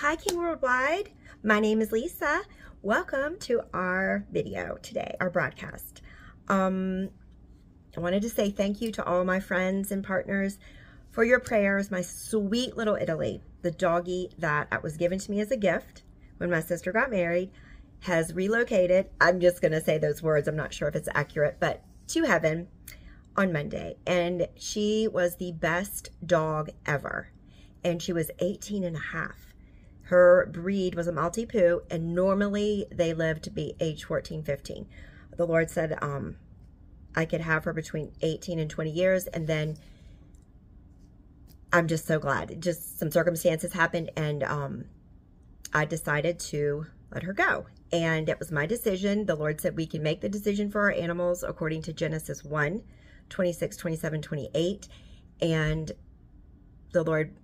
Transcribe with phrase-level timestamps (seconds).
[0.00, 1.10] Hi King Worldwide,
[1.42, 2.42] my name is Lisa.
[2.82, 6.02] Welcome to our video today, our broadcast.
[6.46, 7.10] Um,
[7.96, 10.60] I wanted to say thank you to all my friends and partners
[11.10, 11.90] for your prayers.
[11.90, 16.04] My sweet little Italy, the doggy that was given to me as a gift
[16.36, 17.50] when my sister got married,
[18.02, 19.06] has relocated.
[19.20, 20.46] I'm just going to say those words.
[20.46, 22.68] I'm not sure if it's accurate, but to heaven
[23.36, 23.96] on Monday.
[24.06, 27.32] And she was the best dog ever.
[27.82, 29.47] And she was 18 and a half
[30.08, 34.86] her breed was a Maltipoo, and normally they live to be age 14, 15.
[35.36, 36.36] The Lord said um,
[37.14, 39.76] I could have her between 18 and 20 years, and then
[41.74, 42.62] I'm just so glad.
[42.62, 44.84] Just some circumstances happened, and um,
[45.74, 47.66] I decided to let her go.
[47.92, 49.26] And it was my decision.
[49.26, 52.82] The Lord said we can make the decision for our animals according to Genesis 1
[53.28, 54.88] 26, 27, 28.
[55.42, 55.92] And
[56.92, 57.36] the Lord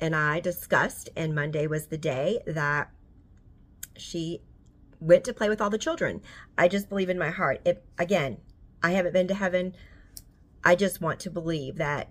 [0.00, 2.90] and I discussed, and Monday was the day that
[3.96, 4.40] she
[5.00, 6.22] went to play with all the children.
[6.56, 7.60] I just believe in my heart.
[7.64, 8.38] It again,
[8.82, 9.74] I haven't been to heaven.
[10.64, 12.10] I just want to believe that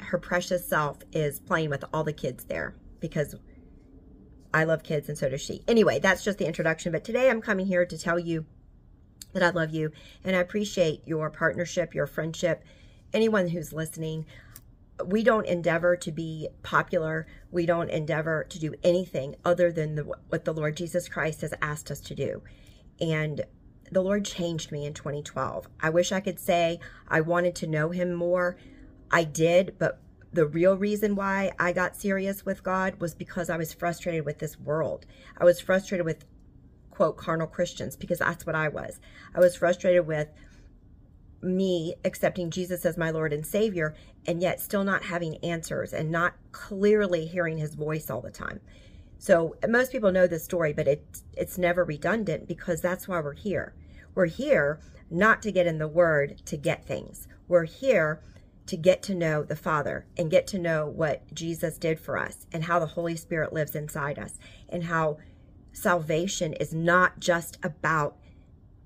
[0.00, 3.34] her precious self is playing with all the kids there because
[4.54, 5.62] I love kids and so does she.
[5.68, 6.92] Anyway, that's just the introduction.
[6.92, 8.46] But today I'm coming here to tell you
[9.32, 9.90] that I love you
[10.24, 12.64] and I appreciate your partnership, your friendship,
[13.12, 14.26] anyone who's listening
[15.04, 17.26] we don't endeavor to be popular.
[17.50, 21.54] We don't endeavor to do anything other than the, what the Lord Jesus Christ has
[21.62, 22.42] asked us to do.
[23.00, 23.44] And
[23.90, 25.68] the Lord changed me in 2012.
[25.80, 28.56] I wish I could say I wanted to know Him more.
[29.10, 30.00] I did, but
[30.32, 34.38] the real reason why I got serious with God was because I was frustrated with
[34.38, 35.06] this world.
[35.38, 36.26] I was frustrated with,
[36.90, 39.00] quote, carnal Christians, because that's what I was.
[39.34, 40.28] I was frustrated with
[41.42, 43.94] me accepting Jesus as my Lord and Savior
[44.26, 48.60] and yet still not having answers and not clearly hearing his voice all the time.
[49.18, 53.32] So most people know this story, but it, it's never redundant because that's why we're
[53.34, 53.74] here.
[54.14, 54.80] We're here
[55.10, 57.26] not to get in the word to get things.
[57.46, 58.20] We're here
[58.66, 62.46] to get to know the Father and get to know what Jesus did for us
[62.52, 65.18] and how the Holy Spirit lives inside us and how
[65.72, 68.16] salvation is not just about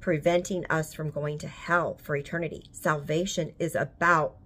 [0.03, 2.65] preventing us from going to hell for eternity.
[2.73, 4.37] Salvation is about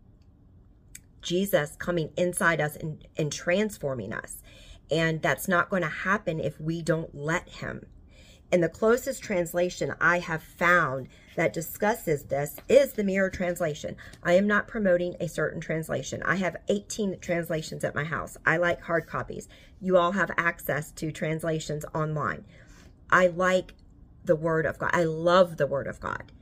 [1.22, 4.42] Jesus coming inside us and, and transforming us.
[4.90, 7.86] And that's not going to happen if we don't let him.
[8.52, 13.96] And the closest translation I have found that discusses this is the Mirror Translation.
[14.22, 16.22] I am not promoting a certain translation.
[16.22, 18.36] I have 18 translations at my house.
[18.46, 19.48] I like hard copies.
[19.80, 22.44] You all have access to translations online.
[23.10, 23.74] I like
[24.26, 24.90] the Word of God.
[24.92, 26.32] I love the Word of God.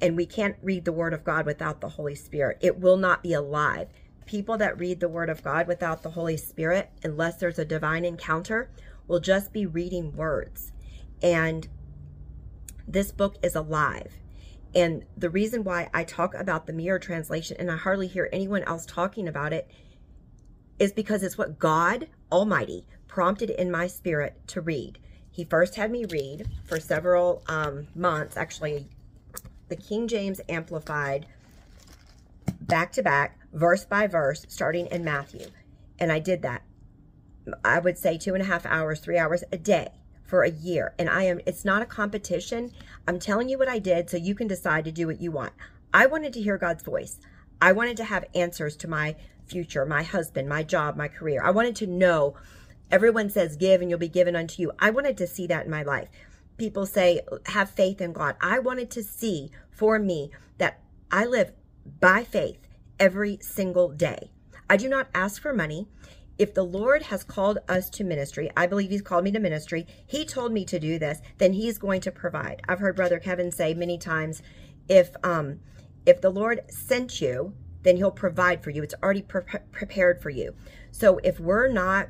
[0.00, 2.58] And we can't read the Word of God without the Holy Spirit.
[2.60, 3.88] It will not be alive.
[4.26, 8.04] People that read the Word of God without the Holy Spirit, unless there's a divine
[8.04, 8.70] encounter,
[9.06, 10.72] will just be reading words.
[11.22, 11.68] And
[12.86, 14.12] this book is alive.
[14.74, 18.62] And the reason why I talk about the mirror translation and I hardly hear anyone
[18.64, 19.70] else talking about it
[20.78, 24.98] is because it's what God Almighty prompted in my spirit to read.
[25.32, 28.86] He first had me read for several um, months, actually,
[29.68, 31.26] the King James Amplified
[32.60, 35.46] back to back, verse by verse, starting in Matthew.
[35.98, 36.62] And I did that.
[37.64, 39.88] I would say two and a half hours, three hours a day
[40.24, 40.94] for a year.
[40.98, 42.70] And I am, it's not a competition.
[43.08, 45.52] I'm telling you what I did so you can decide to do what you want.
[45.94, 47.18] I wanted to hear God's voice.
[47.60, 49.16] I wanted to have answers to my
[49.46, 51.42] future, my husband, my job, my career.
[51.42, 52.34] I wanted to know
[52.92, 54.70] Everyone says, give and you'll be given unto you.
[54.78, 56.08] I wanted to see that in my life.
[56.58, 58.36] People say, have faith in God.
[58.40, 60.80] I wanted to see for me that
[61.10, 61.52] I live
[62.00, 62.58] by faith
[63.00, 64.30] every single day.
[64.68, 65.88] I do not ask for money.
[66.38, 69.86] If the Lord has called us to ministry, I believe He's called me to ministry.
[70.06, 72.62] He told me to do this, then He's going to provide.
[72.68, 74.42] I've heard Brother Kevin say many times,
[74.88, 75.60] if um,
[76.04, 78.82] if the Lord sent you, then He'll provide for you.
[78.82, 79.42] It's already pre
[79.72, 80.54] prepared for you.
[80.90, 82.08] So if we're not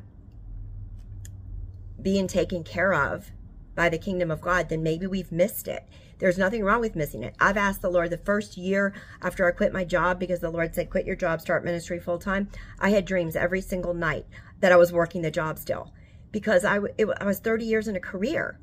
[2.03, 3.31] being taken care of
[3.75, 5.87] by the kingdom of God, then maybe we've missed it.
[6.19, 7.35] There's nothing wrong with missing it.
[7.41, 10.75] I've asked the Lord the first year after I quit my job because the Lord
[10.75, 12.49] said, quit your job, start ministry full time.
[12.79, 14.27] I had dreams every single night
[14.61, 15.93] that I was working the job still
[16.31, 18.61] because I, it, I was 30 years in a career.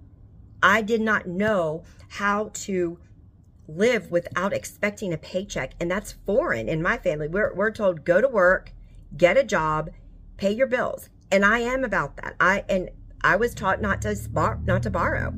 [0.63, 2.99] I did not know how to
[3.67, 5.73] live without expecting a paycheck.
[5.79, 7.27] And that's foreign in my family.
[7.27, 8.73] We're, we're told go to work,
[9.15, 9.89] get a job,
[10.37, 11.09] pay your bills.
[11.31, 12.35] And I am about that.
[12.39, 12.89] I, and
[13.21, 15.33] I was taught not to bar- not to borrow.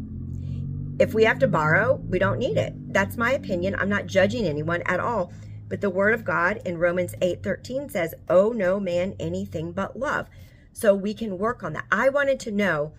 [1.00, 2.74] If we have to borrow, we don't need it.
[2.94, 3.76] That's my opinion.
[3.76, 5.32] I'm not judging anyone at all.
[5.68, 10.28] But the word of God in Romans 8:13 says, "Oh no man anything but love."
[10.74, 11.86] so we can work on that.
[11.92, 12.94] I wanted to know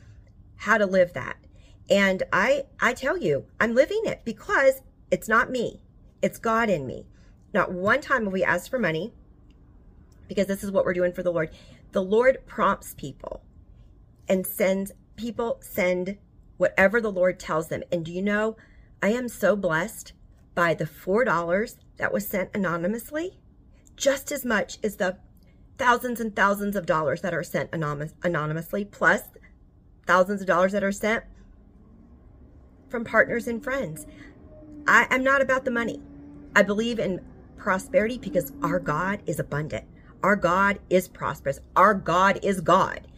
[0.57, 1.37] how to live that.
[1.91, 5.81] And I I tell you, I'm living it because it's not me.
[6.23, 7.07] It's God in me.
[7.53, 9.13] Not one time have we asked for money
[10.29, 11.51] because this is what we're doing for the Lord.
[11.93, 13.43] The Lord prompts people
[14.33, 16.17] and sends people send
[16.57, 17.83] whatever the Lord tells them.
[17.93, 18.57] And do you know,
[19.03, 20.15] I am so blessed
[20.55, 23.39] by the $4 that was sent anonymously,
[23.95, 25.19] just as much as the
[25.77, 29.21] thousands and thousands of dollars that are sent anonymous, anonymously, plus
[30.07, 31.25] thousands of dollars that are sent
[32.89, 34.07] from partners and friends.
[34.89, 36.01] I am not about the money.
[36.57, 37.21] I believe in
[37.59, 39.85] prosperity because our God is abundant.
[40.23, 41.61] Our God is prosperous.
[41.77, 43.09] Our God is God.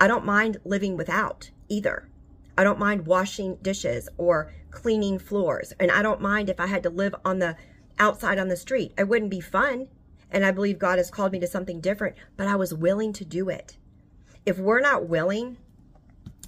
[0.00, 2.08] I don't mind living without either.
[2.56, 5.72] I don't mind washing dishes or cleaning floors.
[5.78, 7.56] And I don't mind if I had to live on the
[7.98, 8.92] outside on the street.
[8.98, 9.88] It wouldn't be fun.
[10.30, 13.24] And I believe God has called me to something different, but I was willing to
[13.24, 13.76] do it.
[14.44, 15.58] If we're not willing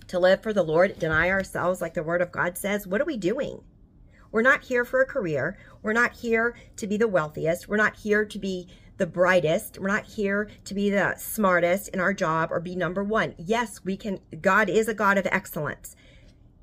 [0.09, 3.07] to live for the Lord, deny ourselves like the word of God says, what are
[3.07, 3.63] we doing?
[4.33, 5.57] We're not here for a career.
[5.83, 7.69] We're not here to be the wealthiest.
[7.69, 9.79] We're not here to be the brightest.
[9.79, 13.35] We're not here to be the smartest in our job or be number one.
[13.39, 14.21] Yes, we can.
[14.41, 15.97] God is a God of excellence.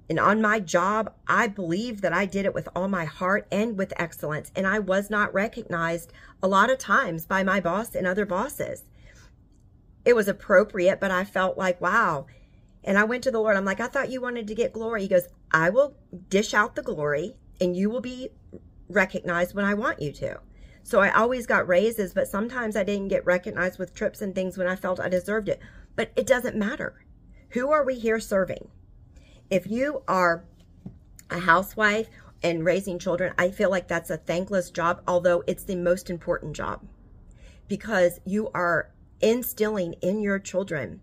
[0.09, 3.77] And on my job, I believe that I did it with all my heart and
[3.77, 4.51] with excellence.
[4.55, 8.83] And I was not recognized a lot of times by my boss and other bosses.
[10.03, 12.25] It was appropriate, but I felt like, wow.
[12.83, 13.55] And I went to the Lord.
[13.55, 15.03] I'm like, I thought you wanted to get glory.
[15.03, 15.95] He goes, I will
[16.29, 18.29] dish out the glory and you will be
[18.89, 20.41] recognized when I want you to.
[20.83, 24.57] So I always got raises, but sometimes I didn't get recognized with trips and things
[24.57, 25.59] when I felt I deserved it.
[25.95, 27.05] But it doesn't matter.
[27.49, 28.67] Who are we here serving?
[29.49, 30.43] If you are
[31.29, 32.09] a housewife
[32.41, 36.55] and raising children, I feel like that's a thankless job, although it's the most important
[36.55, 36.81] job
[37.67, 38.91] because you are
[39.21, 41.01] instilling in your children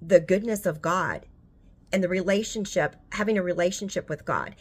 [0.00, 1.26] the goodness of God
[1.92, 4.54] and the relationship, having a relationship with God.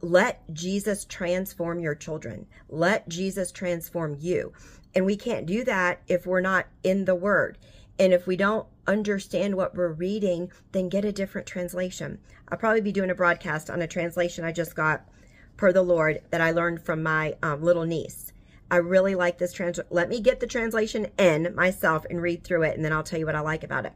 [0.00, 2.46] Let Jesus transform your children.
[2.68, 4.52] Let Jesus transform you.
[4.94, 7.58] And we can't do that if we're not in the Word.
[7.98, 12.18] And if we don't understand what we're reading, then get a different translation.
[12.48, 15.08] I'll probably be doing a broadcast on a translation I just got
[15.56, 18.32] per the Lord that I learned from my um, little niece.
[18.70, 19.88] I really like this translation.
[19.90, 23.18] Let me get the translation in myself and read through it, and then I'll tell
[23.18, 23.92] you what I like about it.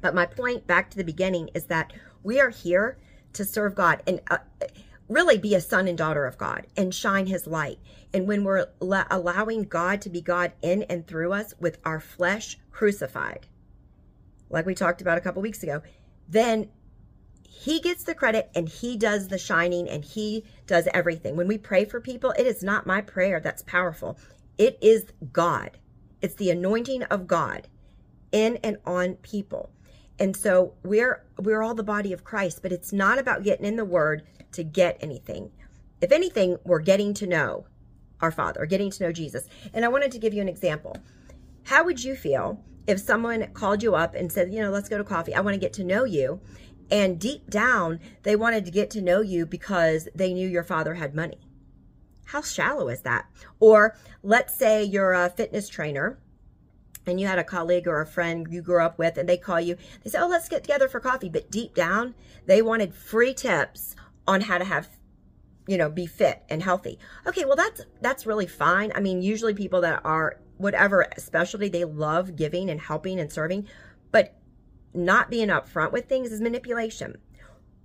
[0.00, 2.98] But my point back to the beginning is that we are here
[3.34, 4.02] to serve God.
[4.06, 4.38] And uh,
[5.08, 7.78] really be a son and daughter of God and shine his light.
[8.12, 12.58] And when we're allowing God to be God in and through us with our flesh
[12.70, 13.46] crucified,
[14.50, 15.82] like we talked about a couple weeks ago,
[16.28, 16.68] then
[17.42, 21.36] he gets the credit and he does the shining and he does everything.
[21.36, 24.18] When we pray for people, it is not my prayer that's powerful.
[24.56, 25.78] It is God.
[26.22, 27.68] It's the anointing of God
[28.32, 29.70] in and on people.
[30.18, 33.76] And so we're we're all the body of Christ, but it's not about getting in
[33.76, 34.22] the word
[34.52, 35.50] to get anything.
[36.00, 37.66] If anything, we're getting to know
[38.20, 39.46] our Father, getting to know Jesus.
[39.72, 40.96] And I wanted to give you an example.
[41.64, 44.96] How would you feel if someone called you up and said, you know, let's go
[44.96, 45.34] to coffee.
[45.34, 46.40] I want to get to know you.
[46.90, 50.94] And deep down, they wanted to get to know you because they knew your father
[50.94, 51.38] had money.
[52.24, 53.26] How shallow is that?
[53.60, 56.18] Or let's say you're a fitness trainer
[57.06, 59.60] and you had a colleague or a friend you grew up with and they call
[59.60, 61.28] you, they say, oh, let's get together for coffee.
[61.28, 62.14] But deep down,
[62.46, 64.88] they wanted free tips on how to have
[65.68, 66.98] you know be fit and healthy.
[67.26, 68.90] Okay well that's that's really fine.
[68.94, 73.68] I mean usually people that are whatever specialty they love giving and helping and serving
[74.10, 74.34] but
[74.94, 77.18] not being upfront with things is manipulation.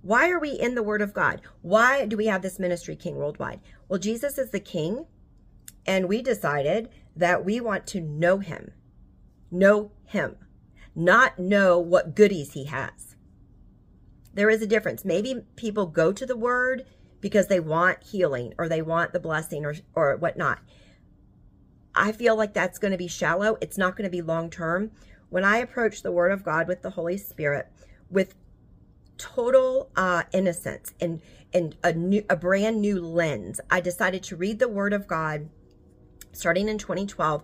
[0.00, 1.42] Why are we in the word of god?
[1.62, 3.60] Why do we have this ministry king worldwide?
[3.88, 5.06] Well jesus is the king
[5.86, 8.72] and we decided that we want to know him
[9.54, 10.36] know him
[10.94, 13.14] not know what goodies he has
[14.34, 15.04] there is a difference.
[15.04, 16.84] Maybe people go to the word
[17.20, 20.58] because they want healing or they want the blessing or, or whatnot.
[21.94, 23.56] I feel like that's going to be shallow.
[23.60, 24.90] It's not going to be long term.
[25.30, 27.68] When I approach the word of God with the Holy Spirit
[28.10, 28.34] with
[29.16, 34.58] total uh, innocence and, and a, new, a brand new lens, I decided to read
[34.58, 35.48] the word of God
[36.32, 37.42] starting in 2012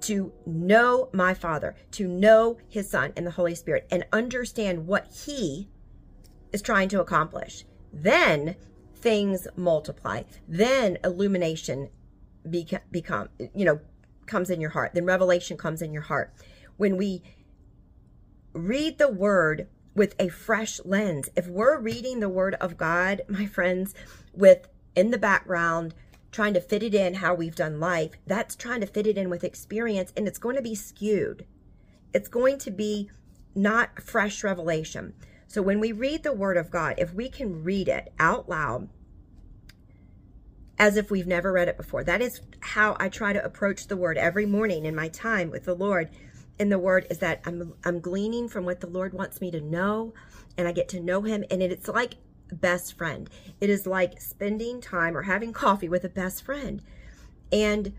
[0.00, 5.08] to know my Father, to know His Son and the Holy Spirit, and understand what
[5.26, 5.68] He
[6.52, 7.64] is trying to accomplish.
[7.92, 8.56] Then
[8.94, 10.22] things multiply.
[10.46, 11.90] Then illumination
[12.46, 13.80] beca- become, you know,
[14.26, 14.92] comes in your heart.
[14.94, 16.32] Then revelation comes in your heart.
[16.76, 17.22] When we
[18.52, 23.46] read the word with a fresh lens, if we're reading the word of God, my
[23.46, 23.94] friends,
[24.32, 25.94] with in the background,
[26.30, 29.30] trying to fit it in how we've done life, that's trying to fit it in
[29.30, 31.46] with experience and it's going to be skewed.
[32.12, 33.10] it's going to be
[33.54, 35.14] not fresh revelation.
[35.46, 38.88] So when we read the word of God, if we can read it out loud
[40.78, 43.96] as if we've never read it before, that is how I try to approach the
[43.96, 46.10] word every morning in my time with the Lord.
[46.58, 49.60] In the word is that I'm I'm gleaning from what the Lord wants me to
[49.60, 50.12] know
[50.56, 52.14] and I get to know him and it's like
[52.54, 53.28] best friend.
[53.60, 56.82] It is like spending time or having coffee with a best friend.
[57.52, 57.94] And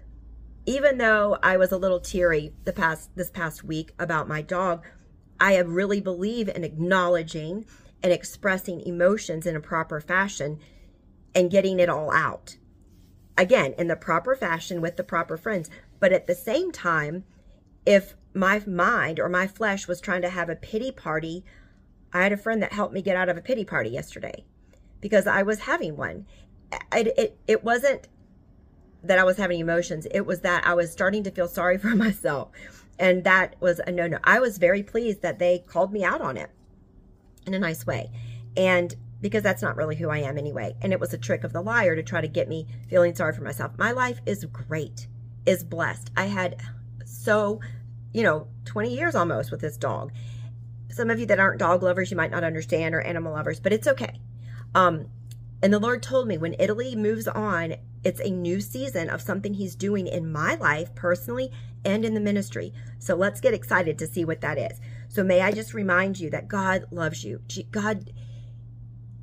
[0.66, 4.86] even though I was a little teary the past this past week about my dog,
[5.40, 7.66] I really believe in acknowledging
[8.04, 10.60] and expressing emotions in a proper fashion
[11.34, 12.58] and getting it all out.
[13.38, 15.70] Again, in the proper fashion with the proper friends.
[16.00, 17.24] But at the same time,
[17.86, 21.46] if my mind or my flesh was trying to have a pity party,
[22.14, 24.46] I had a friend that helped me get out of a pity party yesterday
[25.02, 26.26] because I was having one.
[26.94, 28.08] It, it, it wasn't
[29.04, 31.96] that I was having emotions, it was that I was starting to feel sorry for
[31.96, 32.50] myself.
[32.98, 34.20] And that was a no no.
[34.24, 36.52] I was very pleased that they called me out on it
[37.48, 38.12] in a nice way.
[38.58, 40.76] And because that's not really who I am anyway.
[40.82, 43.34] And it was a trick of the liar to try to get me feeling sorry
[43.34, 43.72] for myself.
[43.78, 45.08] My life is great,
[45.46, 46.12] is blessed.
[46.16, 46.62] I had
[47.06, 47.60] so,
[48.14, 50.12] you know, 20 years almost with this dog.
[50.92, 53.74] Some of you that aren't dog lovers, you might not understand, or animal lovers, but
[53.74, 54.20] it's okay.
[54.74, 55.08] Um,
[55.62, 59.54] and the Lord told me when Italy moves on, it's a new season of something
[59.54, 61.52] He's doing in my life personally
[61.84, 62.74] and in the ministry.
[62.98, 64.80] So let's get excited to see what that is.
[65.10, 67.42] So may I just remind you that God loves you.
[67.72, 68.12] God,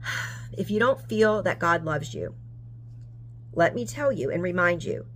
[0.53, 2.35] if you don't feel that God loves you,
[3.53, 5.07] let me tell you and remind you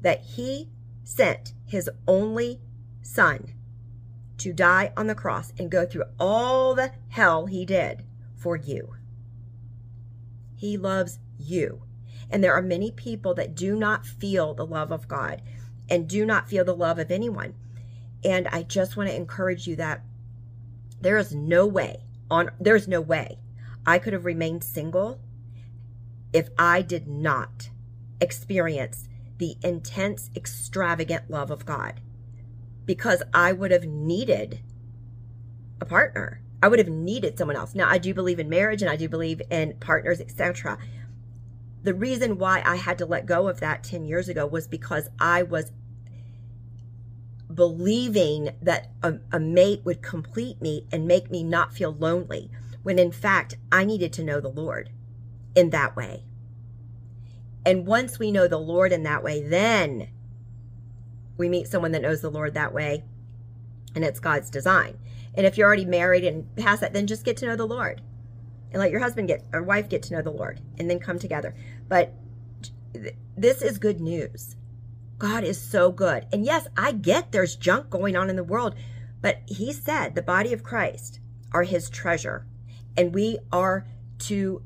[0.00, 0.68] that He
[1.02, 2.60] sent His only
[3.02, 3.54] Son
[4.38, 8.04] to die on the cross and go through all the hell He did
[8.36, 8.94] for you.
[10.56, 11.82] He loves you.
[12.30, 15.42] And there are many people that do not feel the love of God
[15.88, 17.54] and do not feel the love of anyone.
[18.24, 20.02] And I just want to encourage you that
[21.00, 23.38] there is no way on there's no way
[23.86, 25.20] I could have remained single
[26.32, 27.70] if I did not
[28.20, 32.00] experience the intense extravagant love of God
[32.88, 34.60] because I would have needed
[35.78, 36.40] a partner.
[36.62, 37.74] I would have needed someone else.
[37.74, 40.78] Now, I do believe in marriage and I do believe in partners, etc.
[41.82, 45.10] The reason why I had to let go of that 10 years ago was because
[45.20, 45.70] I was
[47.52, 52.50] believing that a, a mate would complete me and make me not feel lonely,
[52.82, 54.88] when in fact, I needed to know the Lord
[55.54, 56.24] in that way.
[57.66, 60.08] And once we know the Lord in that way, then
[61.38, 63.04] we meet someone that knows the Lord that way,
[63.94, 64.98] and it's God's design.
[65.34, 68.02] And if you're already married and past that, then just get to know the Lord
[68.72, 71.18] and let your husband get or wife get to know the Lord and then come
[71.18, 71.54] together.
[71.88, 72.12] But
[73.36, 74.56] this is good news.
[75.18, 76.26] God is so good.
[76.32, 78.74] And yes, I get there's junk going on in the world,
[79.20, 81.20] but he said the body of Christ
[81.52, 82.46] are his treasure.
[82.96, 83.86] And we are
[84.20, 84.62] to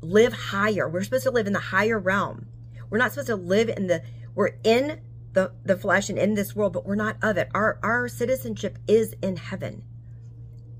[0.00, 0.88] live higher.
[0.88, 2.46] We're supposed to live in the higher realm.
[2.90, 4.02] We're not supposed to live in the,
[4.36, 5.00] we're in
[5.32, 7.48] the, the flesh and in this world, but we're not of it.
[7.52, 9.82] Our, our citizenship is in heaven.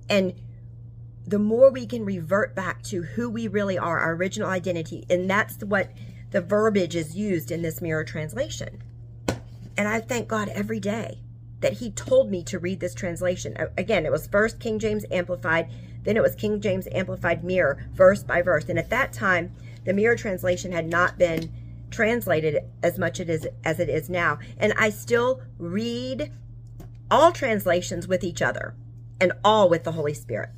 [0.09, 0.35] And
[1.27, 5.29] the more we can revert back to who we really are, our original identity, and
[5.29, 5.91] that's what
[6.31, 8.83] the verbiage is used in this mirror translation.
[9.77, 11.19] And I thank God every day
[11.61, 13.57] that He told me to read this translation.
[13.77, 15.71] Again, it was first King James Amplified,
[16.05, 18.69] then it was King James Amplified Mirror, verse by verse.
[18.69, 19.53] And at that time,
[19.85, 21.51] the mirror translation had not been
[21.97, 24.39] translated as much it is as it is now.
[24.59, 26.31] And I still read
[27.11, 28.75] all translations with each other
[29.19, 30.51] and all with the Holy Spirit.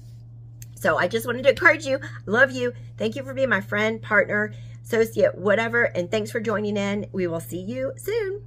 [0.74, 2.00] So I just wanted to encourage you.
[2.26, 2.72] Love you.
[2.96, 4.52] Thank you for being my friend, partner,
[4.84, 5.84] associate, whatever.
[5.84, 7.06] And thanks for joining in.
[7.12, 8.42] We will see you soon.